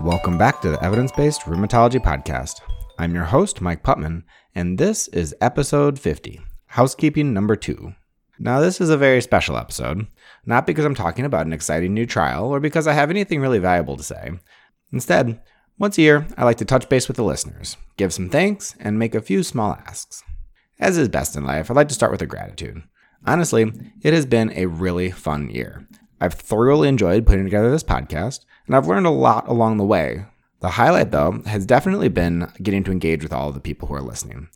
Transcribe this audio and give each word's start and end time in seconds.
Welcome 0.00 0.38
back 0.38 0.60
to 0.60 0.70
the 0.70 0.82
Evidence 0.82 1.10
Based 1.10 1.40
Rheumatology 1.40 2.00
Podcast. 2.00 2.60
I'm 3.00 3.16
your 3.16 3.24
host, 3.24 3.60
Mike 3.60 3.82
Putman, 3.82 4.22
and 4.54 4.78
this 4.78 5.08
is 5.08 5.34
episode 5.40 5.98
50, 5.98 6.40
housekeeping 6.66 7.34
number 7.34 7.56
two. 7.56 7.94
Now, 8.38 8.60
this 8.60 8.80
is 8.80 8.90
a 8.90 8.96
very 8.96 9.20
special 9.20 9.56
episode, 9.56 10.06
not 10.46 10.68
because 10.68 10.84
I'm 10.84 10.94
talking 10.94 11.24
about 11.24 11.46
an 11.46 11.52
exciting 11.52 11.94
new 11.94 12.06
trial 12.06 12.44
or 12.46 12.60
because 12.60 12.86
I 12.86 12.92
have 12.92 13.10
anything 13.10 13.40
really 13.40 13.58
valuable 13.58 13.96
to 13.96 14.04
say. 14.04 14.30
Instead, 14.92 15.42
once 15.78 15.98
a 15.98 16.02
year, 16.02 16.28
I 16.36 16.44
like 16.44 16.58
to 16.58 16.64
touch 16.64 16.88
base 16.88 17.08
with 17.08 17.16
the 17.16 17.24
listeners, 17.24 17.76
give 17.96 18.12
some 18.14 18.28
thanks, 18.28 18.76
and 18.78 19.00
make 19.00 19.16
a 19.16 19.20
few 19.20 19.42
small 19.42 19.72
asks. 19.72 20.22
As 20.78 20.96
is 20.96 21.08
best 21.08 21.34
in 21.34 21.44
life, 21.44 21.72
I'd 21.72 21.76
like 21.76 21.88
to 21.88 21.94
start 21.94 22.12
with 22.12 22.22
a 22.22 22.26
gratitude. 22.26 22.84
Honestly, 23.26 23.72
it 24.02 24.14
has 24.14 24.26
been 24.26 24.52
a 24.54 24.66
really 24.66 25.10
fun 25.10 25.50
year. 25.50 25.88
I've 26.20 26.34
thoroughly 26.34 26.88
enjoyed 26.88 27.26
putting 27.26 27.44
together 27.44 27.70
this 27.70 27.82
podcast, 27.82 28.44
and 28.66 28.74
I've 28.74 28.86
learned 28.86 29.06
a 29.06 29.10
lot 29.10 29.48
along 29.48 29.76
the 29.76 29.84
way. 29.84 30.24
The 30.60 30.70
highlight, 30.70 31.12
though, 31.12 31.42
has 31.46 31.66
definitely 31.66 32.08
been 32.08 32.50
getting 32.62 32.82
to 32.84 32.92
engage 32.92 33.22
with 33.22 33.32
all 33.32 33.48
of 33.48 33.54
the 33.54 33.60
people 33.60 33.86
who 33.86 33.94
are 33.94 34.02
listening. 34.02 34.48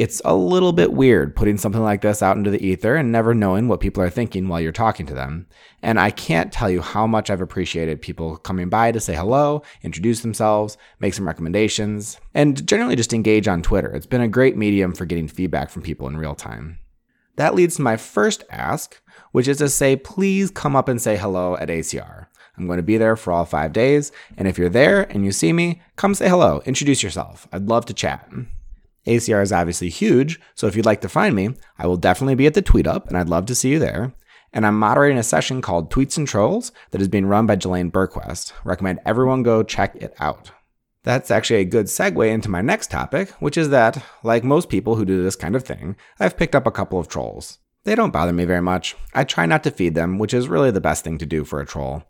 It's 0.00 0.22
a 0.24 0.34
little 0.34 0.72
bit 0.72 0.94
weird 0.94 1.36
putting 1.36 1.58
something 1.58 1.82
like 1.82 2.00
this 2.00 2.22
out 2.22 2.38
into 2.38 2.50
the 2.50 2.66
ether 2.66 2.96
and 2.96 3.12
never 3.12 3.34
knowing 3.34 3.68
what 3.68 3.80
people 3.80 4.02
are 4.02 4.08
thinking 4.08 4.48
while 4.48 4.58
you're 4.58 4.72
talking 4.72 5.04
to 5.04 5.14
them. 5.14 5.46
And 5.82 6.00
I 6.00 6.10
can't 6.10 6.50
tell 6.50 6.70
you 6.70 6.80
how 6.80 7.06
much 7.06 7.28
I've 7.28 7.42
appreciated 7.42 8.00
people 8.00 8.38
coming 8.38 8.70
by 8.70 8.92
to 8.92 8.98
say 8.98 9.14
hello, 9.14 9.62
introduce 9.82 10.20
themselves, 10.20 10.78
make 11.00 11.12
some 11.12 11.26
recommendations, 11.26 12.18
and 12.32 12.66
generally 12.66 12.96
just 12.96 13.12
engage 13.12 13.46
on 13.46 13.60
Twitter. 13.60 13.92
It's 13.92 14.06
been 14.06 14.22
a 14.22 14.28
great 14.28 14.56
medium 14.56 14.94
for 14.94 15.04
getting 15.04 15.28
feedback 15.28 15.68
from 15.68 15.82
people 15.82 16.08
in 16.08 16.16
real 16.16 16.34
time. 16.34 16.78
That 17.40 17.54
leads 17.54 17.76
to 17.76 17.82
my 17.82 17.96
first 17.96 18.44
ask, 18.50 19.00
which 19.32 19.48
is 19.48 19.56
to 19.58 19.70
say, 19.70 19.96
please 19.96 20.50
come 20.50 20.76
up 20.76 20.88
and 20.90 21.00
say 21.00 21.16
hello 21.16 21.56
at 21.56 21.70
ACR. 21.70 22.26
I'm 22.58 22.66
going 22.66 22.76
to 22.76 22.82
be 22.82 22.98
there 22.98 23.16
for 23.16 23.32
all 23.32 23.46
five 23.46 23.72
days, 23.72 24.12
and 24.36 24.46
if 24.46 24.58
you're 24.58 24.68
there 24.68 25.10
and 25.10 25.24
you 25.24 25.32
see 25.32 25.54
me, 25.54 25.80
come 25.96 26.14
say 26.14 26.28
hello, 26.28 26.60
introduce 26.66 27.02
yourself. 27.02 27.48
I'd 27.50 27.66
love 27.66 27.86
to 27.86 27.94
chat. 27.94 28.30
ACR 29.06 29.42
is 29.42 29.52
obviously 29.52 29.88
huge, 29.88 30.38
so 30.54 30.66
if 30.66 30.76
you'd 30.76 30.84
like 30.84 31.00
to 31.00 31.08
find 31.08 31.34
me, 31.34 31.54
I 31.78 31.86
will 31.86 31.96
definitely 31.96 32.34
be 32.34 32.46
at 32.46 32.52
the 32.52 32.60
Tweet 32.60 32.86
Up, 32.86 33.08
and 33.08 33.16
I'd 33.16 33.30
love 33.30 33.46
to 33.46 33.54
see 33.54 33.70
you 33.70 33.78
there. 33.78 34.12
And 34.52 34.66
I'm 34.66 34.78
moderating 34.78 35.16
a 35.16 35.22
session 35.22 35.62
called 35.62 35.90
Tweets 35.90 36.18
and 36.18 36.28
Trolls 36.28 36.72
that 36.90 37.00
is 37.00 37.08
being 37.08 37.24
run 37.24 37.46
by 37.46 37.56
Jelaine 37.56 37.90
Berquest. 37.90 38.52
Recommend 38.64 38.98
everyone 39.06 39.42
go 39.42 39.62
check 39.62 39.96
it 39.96 40.12
out. 40.20 40.50
That's 41.10 41.32
actually 41.32 41.58
a 41.58 41.64
good 41.64 41.86
segue 41.86 42.30
into 42.30 42.48
my 42.48 42.62
next 42.62 42.88
topic, 42.88 43.30
which 43.40 43.58
is 43.58 43.70
that, 43.70 44.00
like 44.22 44.44
most 44.44 44.68
people 44.68 44.94
who 44.94 45.04
do 45.04 45.24
this 45.24 45.34
kind 45.34 45.56
of 45.56 45.64
thing, 45.64 45.96
I've 46.20 46.36
picked 46.36 46.54
up 46.54 46.68
a 46.68 46.70
couple 46.70 47.00
of 47.00 47.08
trolls. 47.08 47.58
They 47.82 47.96
don't 47.96 48.12
bother 48.12 48.32
me 48.32 48.44
very 48.44 48.62
much. 48.62 48.94
I 49.12 49.24
try 49.24 49.44
not 49.44 49.64
to 49.64 49.72
feed 49.72 49.96
them, 49.96 50.20
which 50.20 50.32
is 50.32 50.46
really 50.46 50.70
the 50.70 50.80
best 50.80 51.02
thing 51.02 51.18
to 51.18 51.26
do 51.26 51.42
for 51.42 51.60
a 51.60 51.66
troll. 51.66 52.04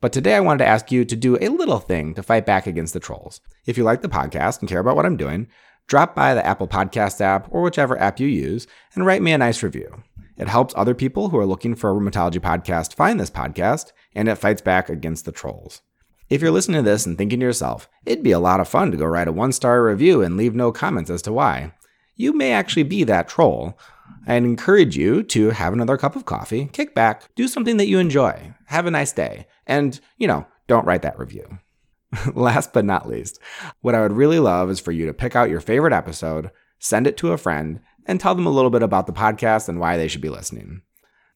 But 0.00 0.14
today 0.14 0.34
I 0.34 0.40
wanted 0.40 0.64
to 0.64 0.70
ask 0.70 0.90
you 0.90 1.04
to 1.04 1.14
do 1.14 1.36
a 1.38 1.50
little 1.50 1.80
thing 1.80 2.14
to 2.14 2.22
fight 2.22 2.46
back 2.46 2.66
against 2.66 2.94
the 2.94 2.98
trolls. 2.98 3.42
If 3.66 3.76
you 3.76 3.84
like 3.84 4.00
the 4.00 4.08
podcast 4.08 4.60
and 4.60 4.68
care 4.70 4.80
about 4.80 4.96
what 4.96 5.04
I'm 5.04 5.18
doing, 5.18 5.48
drop 5.86 6.14
by 6.14 6.32
the 6.32 6.46
Apple 6.46 6.66
Podcast 6.66 7.20
app 7.20 7.48
or 7.50 7.60
whichever 7.60 8.00
app 8.00 8.18
you 8.20 8.26
use 8.26 8.66
and 8.94 9.04
write 9.04 9.20
me 9.20 9.32
a 9.32 9.38
nice 9.38 9.62
review. 9.62 10.02
It 10.38 10.48
helps 10.48 10.72
other 10.78 10.94
people 10.94 11.28
who 11.28 11.36
are 11.36 11.44
looking 11.44 11.74
for 11.74 11.90
a 11.90 11.92
rheumatology 11.92 12.40
podcast 12.40 12.94
find 12.94 13.20
this 13.20 13.30
podcast, 13.30 13.92
and 14.14 14.30
it 14.30 14.36
fights 14.36 14.62
back 14.62 14.88
against 14.88 15.26
the 15.26 15.32
trolls. 15.32 15.82
If 16.28 16.42
you're 16.42 16.50
listening 16.50 16.82
to 16.82 16.90
this 16.90 17.06
and 17.06 17.16
thinking 17.16 17.38
to 17.38 17.46
yourself, 17.46 17.88
it'd 18.04 18.24
be 18.24 18.32
a 18.32 18.40
lot 18.40 18.58
of 18.58 18.68
fun 18.68 18.90
to 18.90 18.96
go 18.96 19.04
write 19.04 19.28
a 19.28 19.32
one 19.32 19.52
star 19.52 19.84
review 19.84 20.22
and 20.22 20.36
leave 20.36 20.56
no 20.56 20.72
comments 20.72 21.08
as 21.08 21.22
to 21.22 21.32
why, 21.32 21.72
you 22.16 22.32
may 22.32 22.52
actually 22.52 22.82
be 22.82 23.04
that 23.04 23.28
troll. 23.28 23.78
I 24.26 24.34
encourage 24.34 24.96
you 24.96 25.22
to 25.22 25.50
have 25.50 25.72
another 25.72 25.96
cup 25.96 26.16
of 26.16 26.24
coffee, 26.24 26.68
kick 26.72 26.94
back, 26.94 27.32
do 27.36 27.46
something 27.46 27.76
that 27.76 27.86
you 27.86 28.00
enjoy, 28.00 28.54
have 28.66 28.86
a 28.86 28.90
nice 28.90 29.12
day, 29.12 29.46
and, 29.66 30.00
you 30.16 30.26
know, 30.26 30.46
don't 30.66 30.84
write 30.84 31.02
that 31.02 31.18
review. 31.18 31.60
Last 32.34 32.72
but 32.72 32.84
not 32.84 33.08
least, 33.08 33.38
what 33.80 33.94
I 33.94 34.00
would 34.00 34.12
really 34.12 34.40
love 34.40 34.68
is 34.68 34.80
for 34.80 34.90
you 34.90 35.06
to 35.06 35.14
pick 35.14 35.36
out 35.36 35.50
your 35.50 35.60
favorite 35.60 35.92
episode, 35.92 36.50
send 36.80 37.06
it 37.06 37.16
to 37.18 37.32
a 37.32 37.38
friend, 37.38 37.80
and 38.04 38.18
tell 38.18 38.34
them 38.34 38.46
a 38.46 38.50
little 38.50 38.70
bit 38.70 38.82
about 38.82 39.06
the 39.06 39.12
podcast 39.12 39.68
and 39.68 39.78
why 39.78 39.96
they 39.96 40.08
should 40.08 40.20
be 40.20 40.28
listening. 40.28 40.82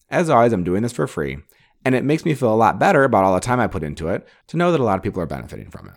As 0.09 0.28
always, 0.28 0.53
I'm 0.53 0.64
doing 0.64 0.82
this 0.82 0.93
for 0.93 1.06
free, 1.06 1.38
and 1.84 1.94
it 1.94 2.04
makes 2.04 2.24
me 2.24 2.34
feel 2.34 2.52
a 2.52 2.56
lot 2.56 2.78
better 2.78 3.04
about 3.04 3.24
all 3.24 3.34
the 3.34 3.41
time 3.41 3.60
I 3.60 3.66
put 3.66 3.82
into 3.82 4.08
it 4.08 4.26
to 4.48 4.56
know 4.56 4.72
that 4.72 4.80
a 4.80 4.84
lot 4.84 4.96
of 4.96 5.02
people 5.02 5.22
are 5.22 5.26
benefiting 5.26 5.70
from 5.70 5.88
it. 5.88 5.94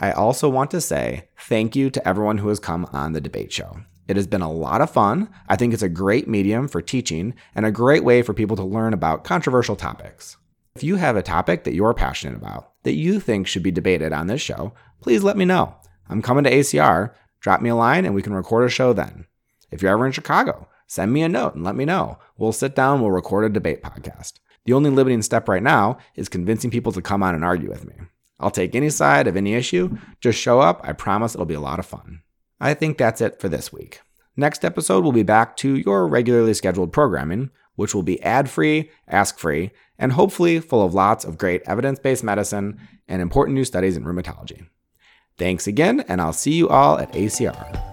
I 0.00 0.12
also 0.12 0.48
want 0.48 0.70
to 0.70 0.80
say 0.80 1.28
thank 1.38 1.74
you 1.74 1.90
to 1.90 2.08
everyone 2.08 2.38
who 2.38 2.48
has 2.48 2.60
come 2.60 2.86
on 2.92 3.12
the 3.12 3.20
debate 3.20 3.52
show. 3.52 3.80
It 4.06 4.16
has 4.16 4.26
been 4.26 4.42
a 4.42 4.50
lot 4.50 4.80
of 4.80 4.90
fun. 4.90 5.28
I 5.48 5.56
think 5.56 5.74
it's 5.74 5.82
a 5.82 5.88
great 5.88 6.28
medium 6.28 6.68
for 6.68 6.80
teaching 6.80 7.34
and 7.54 7.66
a 7.66 7.72
great 7.72 8.04
way 8.04 8.22
for 8.22 8.32
people 8.32 8.56
to 8.56 8.64
learn 8.64 8.94
about 8.94 9.24
controversial 9.24 9.76
topics. 9.76 10.36
If 10.76 10.84
you 10.84 10.96
have 10.96 11.16
a 11.16 11.22
topic 11.22 11.64
that 11.64 11.74
you're 11.74 11.94
passionate 11.94 12.36
about 12.36 12.72
that 12.84 12.94
you 12.94 13.18
think 13.20 13.46
should 13.46 13.64
be 13.64 13.72
debated 13.72 14.12
on 14.12 14.28
this 14.28 14.40
show, 14.40 14.72
please 15.00 15.24
let 15.24 15.36
me 15.36 15.44
know. 15.44 15.74
I'm 16.08 16.22
coming 16.22 16.44
to 16.44 16.52
ACR. 16.52 17.12
Drop 17.40 17.60
me 17.60 17.68
a 17.68 17.74
line 17.74 18.04
and 18.04 18.14
we 18.14 18.22
can 18.22 18.32
record 18.32 18.64
a 18.64 18.70
show 18.70 18.92
then. 18.92 19.26
If 19.70 19.82
you're 19.82 19.92
ever 19.92 20.06
in 20.06 20.12
Chicago, 20.12 20.68
send 20.86 21.12
me 21.12 21.22
a 21.22 21.28
note 21.28 21.54
and 21.54 21.64
let 21.64 21.76
me 21.76 21.84
know. 21.84 22.18
We'll 22.38 22.52
sit 22.52 22.74
down, 22.74 23.00
we'll 23.00 23.10
record 23.10 23.44
a 23.44 23.48
debate 23.48 23.82
podcast. 23.82 24.34
The 24.64 24.72
only 24.72 24.90
limiting 24.90 25.22
step 25.22 25.48
right 25.48 25.62
now 25.62 25.98
is 26.14 26.28
convincing 26.28 26.70
people 26.70 26.92
to 26.92 27.02
come 27.02 27.22
on 27.22 27.34
and 27.34 27.44
argue 27.44 27.70
with 27.70 27.86
me. 27.86 27.94
I'll 28.40 28.50
take 28.50 28.74
any 28.74 28.90
side 28.90 29.26
of 29.26 29.36
any 29.36 29.54
issue. 29.54 29.96
Just 30.20 30.38
show 30.38 30.60
up. 30.60 30.80
I 30.84 30.92
promise 30.92 31.34
it'll 31.34 31.46
be 31.46 31.54
a 31.54 31.60
lot 31.60 31.78
of 31.78 31.86
fun. 31.86 32.22
I 32.60 32.74
think 32.74 32.98
that's 32.98 33.20
it 33.20 33.40
for 33.40 33.48
this 33.48 33.72
week. 33.72 34.00
Next 34.36 34.64
episode, 34.64 35.02
we'll 35.02 35.12
be 35.12 35.24
back 35.24 35.56
to 35.58 35.74
your 35.74 36.06
regularly 36.06 36.54
scheduled 36.54 36.92
programming, 36.92 37.50
which 37.74 37.94
will 37.94 38.04
be 38.04 38.22
ad 38.22 38.48
free, 38.48 38.90
ask 39.08 39.38
free, 39.38 39.72
and 39.98 40.12
hopefully 40.12 40.60
full 40.60 40.84
of 40.84 40.94
lots 40.94 41.24
of 41.24 41.38
great 41.38 41.62
evidence 41.66 41.98
based 41.98 42.22
medicine 42.22 42.78
and 43.08 43.20
important 43.20 43.56
new 43.56 43.64
studies 43.64 43.96
in 43.96 44.04
rheumatology. 44.04 44.66
Thanks 45.38 45.66
again, 45.66 46.04
and 46.08 46.20
I'll 46.20 46.32
see 46.32 46.52
you 46.52 46.68
all 46.68 46.98
at 46.98 47.12
ACR. 47.12 47.87